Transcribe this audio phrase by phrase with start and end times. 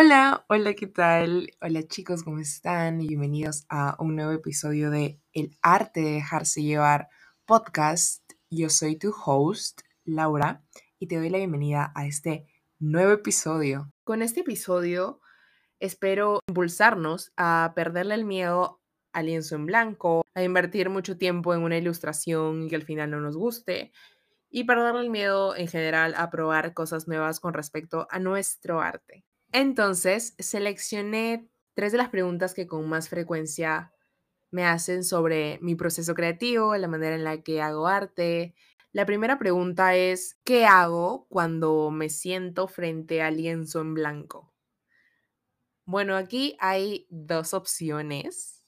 [0.00, 1.50] Hola, hola, ¿qué tal?
[1.60, 2.98] Hola chicos, ¿cómo están?
[2.98, 7.08] Bienvenidos a un nuevo episodio de El arte de dejarse llevar
[7.46, 8.22] podcast.
[8.48, 10.62] Yo soy tu host, Laura,
[11.00, 12.46] y te doy la bienvenida a este
[12.78, 13.92] nuevo episodio.
[14.04, 15.20] Con este episodio
[15.80, 18.80] espero impulsarnos a perderle el miedo
[19.12, 23.18] al lienzo en blanco, a invertir mucho tiempo en una ilustración que al final no
[23.18, 23.90] nos guste,
[24.48, 29.24] y perderle el miedo en general a probar cosas nuevas con respecto a nuestro arte.
[29.52, 33.92] Entonces, seleccioné tres de las preguntas que con más frecuencia
[34.50, 38.54] me hacen sobre mi proceso creativo, la manera en la que hago arte.
[38.92, 44.52] La primera pregunta es, ¿qué hago cuando me siento frente al lienzo en blanco?
[45.84, 48.62] Bueno, aquí hay dos opciones.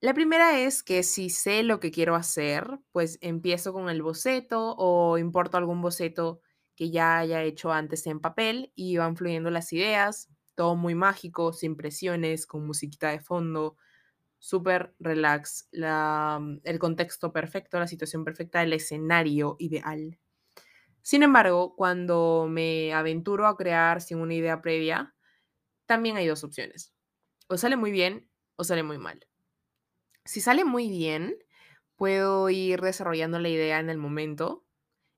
[0.00, 4.74] La primera es que si sé lo que quiero hacer, pues empiezo con el boceto
[4.76, 6.40] o importo algún boceto
[6.76, 11.52] que ya haya hecho antes en papel y van fluyendo las ideas, todo muy mágico,
[11.52, 13.76] sin presiones, con musiquita de fondo,
[14.38, 20.18] súper relax, la, mm, el contexto perfecto, la situación perfecta, el escenario ideal.
[21.02, 25.14] Sin embargo, cuando me aventuro a crear sin una idea previa,
[25.86, 26.94] también hay dos opciones.
[27.48, 29.26] O sale muy bien o sale muy mal.
[30.24, 31.38] Si sale muy bien,
[31.96, 34.65] puedo ir desarrollando la idea en el momento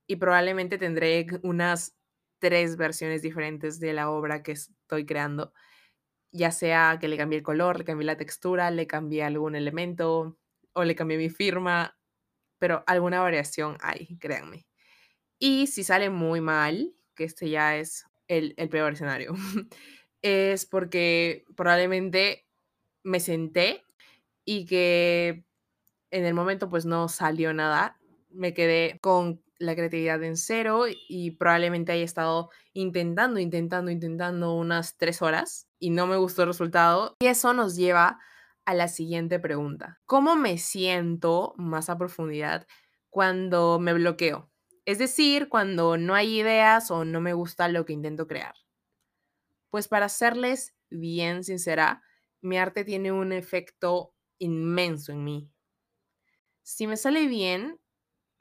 [0.08, 1.96] y probablemente tendré unas
[2.40, 5.52] tres versiones diferentes de la obra que estoy creando,
[6.32, 10.38] ya sea que le cambié el color, le cambié la textura, le cambié algún elemento
[10.72, 11.98] o le cambié mi firma,
[12.58, 14.66] pero alguna variación hay, créanme.
[15.38, 19.34] Y si sale muy mal, que este ya es el, el peor escenario,
[20.22, 22.46] es porque probablemente
[23.02, 23.84] me senté
[24.44, 25.44] y que
[26.10, 27.98] en el momento pues no salió nada.
[28.30, 34.96] Me quedé con la creatividad en cero y probablemente haya estado intentando, intentando, intentando unas
[34.96, 37.16] tres horas y no me gustó el resultado.
[37.20, 38.18] Y eso nos lleva
[38.64, 40.00] a la siguiente pregunta.
[40.06, 42.66] ¿Cómo me siento más a profundidad
[43.10, 44.50] cuando me bloqueo?
[44.84, 48.54] Es decir, cuando no hay ideas o no me gusta lo que intento crear.
[49.70, 52.02] Pues para serles bien sincera,
[52.40, 55.50] mi arte tiene un efecto inmenso en mí.
[56.62, 57.80] Si me sale bien,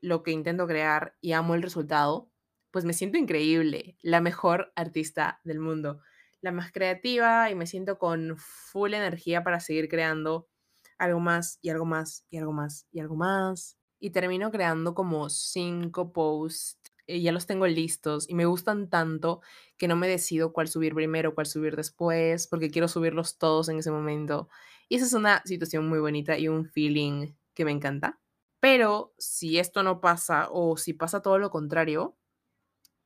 [0.01, 2.29] lo que intento crear y amo el resultado,
[2.71, 6.01] pues me siento increíble, la mejor artista del mundo,
[6.41, 10.47] la más creativa y me siento con full energía para seguir creando
[10.97, 13.77] algo más y algo más y algo más y algo más.
[13.99, 19.41] Y termino creando como cinco posts y ya los tengo listos y me gustan tanto
[19.77, 23.79] que no me decido cuál subir primero, cuál subir después, porque quiero subirlos todos en
[23.79, 24.49] ese momento.
[24.89, 28.19] Y esa es una situación muy bonita y un feeling que me encanta.
[28.59, 32.17] Pero si esto no pasa o si pasa todo lo contrario,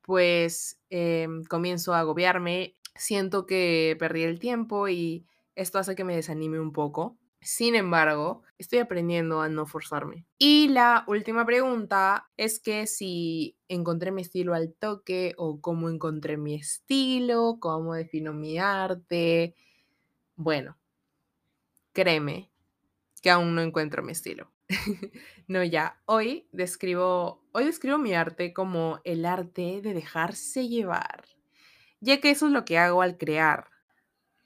[0.02, 6.16] pues em, comienzo a agobiarme, siento que perdí el tiempo y esto hace que me
[6.16, 7.18] desanime un poco.
[7.40, 10.26] Sin embargo, estoy aprendiendo a no forzarme.
[10.38, 16.36] Y la última pregunta es que si encontré mi estilo al toque o cómo encontré
[16.36, 19.56] mi estilo, cómo defino mi arte.
[20.36, 20.78] Bueno,
[21.92, 22.51] créeme
[23.22, 24.52] que aún no encuentro mi estilo.
[25.46, 31.24] no, ya, hoy describo, hoy describo mi arte como el arte de dejarse llevar,
[32.00, 33.68] ya que eso es lo que hago al crear.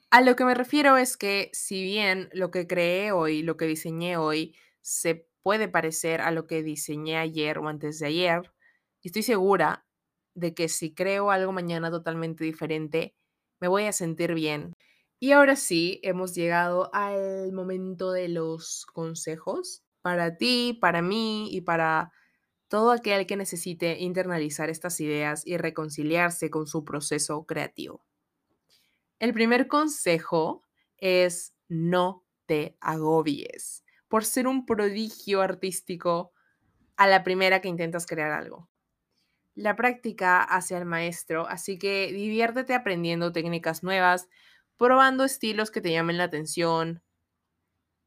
[0.09, 3.65] A lo que me refiero es que si bien lo que creé hoy, lo que
[3.65, 8.51] diseñé hoy, se puede parecer a lo que diseñé ayer o antes de ayer,
[9.03, 9.85] estoy segura
[10.35, 13.15] de que si creo algo mañana totalmente diferente,
[13.59, 14.73] me voy a sentir bien.
[15.19, 21.61] Y ahora sí, hemos llegado al momento de los consejos para ti, para mí y
[21.61, 22.11] para
[22.67, 28.05] todo aquel que necesite internalizar estas ideas y reconciliarse con su proceso creativo.
[29.19, 30.63] El primer consejo
[30.97, 36.31] es no te agobies por ser un prodigio artístico
[36.95, 38.69] a la primera que intentas crear algo.
[39.55, 44.29] La práctica hace al maestro, así que diviértete aprendiendo técnicas nuevas,
[44.77, 47.03] probando estilos que te llamen la atención,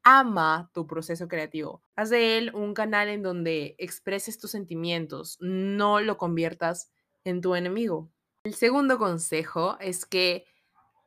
[0.03, 1.83] ama tu proceso creativo.
[1.95, 6.91] Haz de él un canal en donde expreses tus sentimientos, no lo conviertas
[7.23, 8.11] en tu enemigo.
[8.43, 10.45] El segundo consejo es que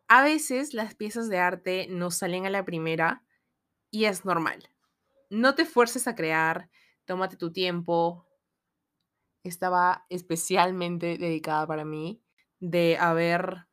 [0.07, 3.25] a veces las piezas de arte no salen a la primera
[3.91, 4.69] y es normal.
[5.31, 6.71] No te fuerces a crear,
[7.07, 8.27] tómate tu tiempo.
[9.43, 12.23] Estaba especialmente dedicada para mí
[12.61, 13.67] de haber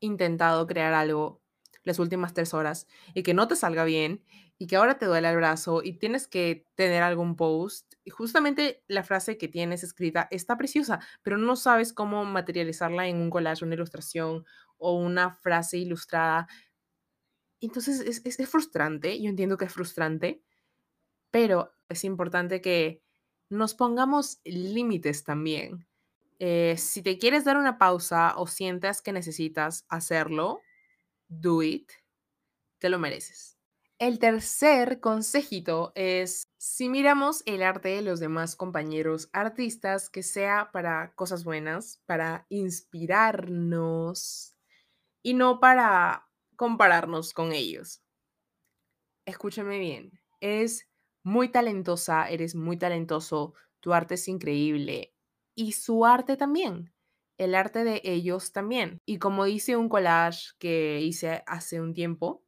[0.00, 1.42] intentado crear algo
[1.84, 4.24] las últimas tres horas y que no te salga bien
[4.58, 8.82] y que ahora te duele el brazo y tienes que tener algún post, y justamente
[8.88, 13.64] la frase que tienes escrita está preciosa, pero no sabes cómo materializarla en un collage,
[13.64, 14.44] una ilustración
[14.76, 16.48] o una frase ilustrada.
[17.60, 20.42] Entonces es, es, es frustrante, yo entiendo que es frustrante,
[21.30, 23.02] pero es importante que
[23.50, 25.86] nos pongamos límites también.
[26.40, 30.60] Eh, si te quieres dar una pausa o sientas que necesitas hacerlo,
[31.28, 31.90] do it,
[32.78, 33.56] te lo mereces.
[33.98, 40.70] El tercer consejito es, si miramos el arte de los demás compañeros artistas, que sea
[40.72, 44.54] para cosas buenas, para inspirarnos
[45.22, 48.02] y no para compararnos con ellos.
[49.26, 50.88] Escúchame bien, es
[51.22, 55.14] muy talentosa, eres muy talentoso, tu arte es increíble
[55.58, 56.92] y su arte también,
[57.36, 59.00] el arte de ellos también.
[59.04, 62.44] Y como dice un collage que hice hace un tiempo,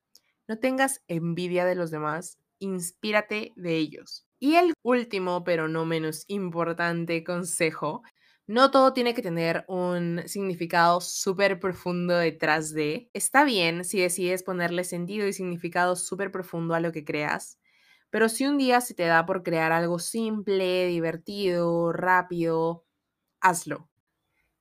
[0.46, 4.26] no tengas envidia de los demás, inspírate de ellos.
[4.38, 8.02] Y el último, pero no menos importante consejo,
[8.46, 13.10] no todo tiene que tener un significado súper profundo detrás de.
[13.12, 17.58] Está bien si decides ponerle sentido y significado súper profundo a lo que creas,
[18.08, 22.84] pero si un día se te da por crear algo simple, divertido, rápido,
[23.40, 23.88] hazlo.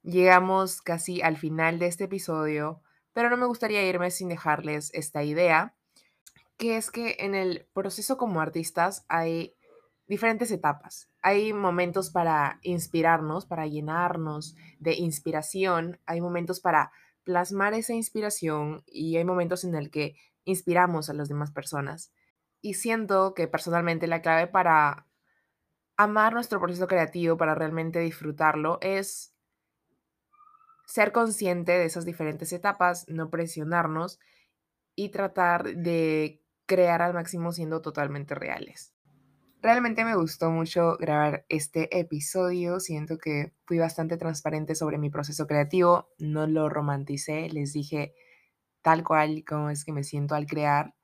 [0.01, 2.81] Llegamos casi al final de este episodio,
[3.13, 5.75] pero no me gustaría irme sin dejarles esta idea
[6.59, 9.55] que es que en el proceso como artistas hay
[10.07, 11.09] diferentes etapas.
[11.21, 16.91] Hay momentos para inspirarnos, para llenarnos de inspiración, hay momentos para
[17.23, 22.11] plasmar esa inspiración y hay momentos en el que inspiramos a las demás personas.
[22.59, 25.07] Y siento que personalmente la clave para
[25.99, 29.35] amar nuestro proceso creativo, para realmente disfrutarlo, es
[30.85, 34.17] ser consciente de esas diferentes etapas, no presionarnos
[34.95, 38.93] y tratar de crear al máximo siendo totalmente reales.
[39.61, 45.47] Realmente me gustó mucho grabar este episodio, siento que fui bastante transparente sobre mi proceso
[45.47, 48.13] creativo, no lo romanticé, les dije
[48.81, 50.95] tal cual como es que me siento al crear,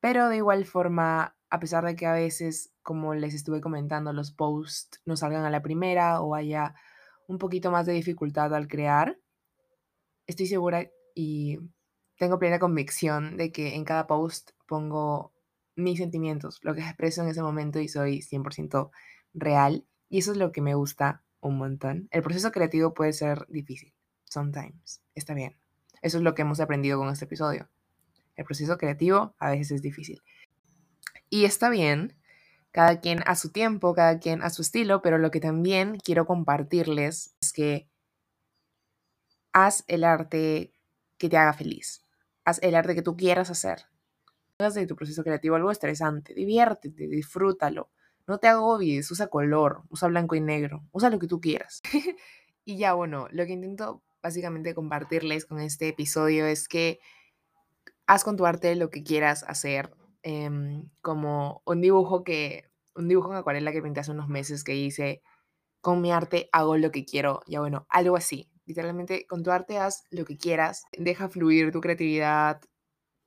[0.00, 4.32] pero de igual forma, a pesar de que a veces, como les estuve comentando, los
[4.32, 6.74] posts no salgan a la primera o haya
[7.28, 9.18] un poquito más de dificultad al crear,
[10.26, 11.58] estoy segura y
[12.18, 15.32] tengo plena convicción de que en cada post pongo
[15.76, 18.90] mis sentimientos, lo que expreso en ese momento y soy 100%
[19.34, 19.86] real.
[20.08, 22.08] Y eso es lo que me gusta un montón.
[22.10, 23.94] El proceso creativo puede ser difícil,
[24.24, 25.56] sometimes, está bien.
[26.02, 27.68] Eso es lo que hemos aprendido con este episodio.
[28.36, 30.22] El proceso creativo a veces es difícil.
[31.30, 32.16] Y está bien,
[32.70, 36.26] cada quien a su tiempo, cada quien a su estilo, pero lo que también quiero
[36.26, 37.88] compartirles es que
[39.52, 40.72] haz el arte
[41.18, 42.06] que te haga feliz
[42.46, 43.82] haz el arte que tú quieras hacer.
[44.58, 47.90] Haz de tu proceso creativo algo estresante, diviértete, disfrútalo.
[48.26, 51.82] No te agobies, usa color, usa blanco y negro, usa lo que tú quieras.
[52.64, 57.00] y ya, bueno, lo que intento básicamente compartirles con este episodio es que
[58.06, 59.92] haz con tu arte lo que quieras hacer.
[60.28, 62.64] Em, como un dibujo que,
[62.96, 65.22] un dibujo en acuarela que pinté hace unos meses que hice,
[65.80, 67.42] con mi arte hago lo que quiero.
[67.46, 68.50] Ya bueno, algo así.
[68.66, 72.60] Literalmente, con tu arte haz lo que quieras, deja fluir tu creatividad,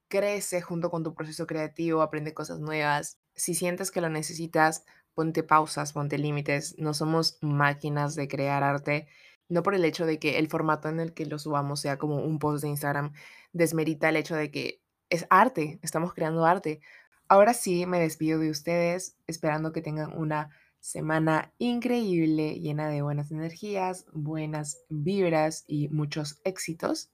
[0.09, 3.17] crece junto con tu proceso creativo, aprende cosas nuevas.
[3.35, 6.75] Si sientes que lo necesitas, ponte pausas, ponte límites.
[6.79, 9.07] No somos máquinas de crear arte.
[9.47, 12.17] No por el hecho de que el formato en el que lo subamos sea como
[12.17, 13.13] un post de Instagram,
[13.53, 16.81] desmerita el hecho de que es arte, estamos creando arte.
[17.27, 20.49] Ahora sí, me despido de ustedes, esperando que tengan una
[20.79, 27.11] semana increíble, llena de buenas energías, buenas vibras y muchos éxitos.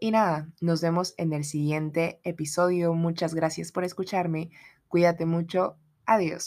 [0.00, 2.92] Y nada, nos vemos en el siguiente episodio.
[2.94, 4.50] Muchas gracias por escucharme.
[4.88, 5.76] Cuídate mucho.
[6.04, 6.42] Adiós.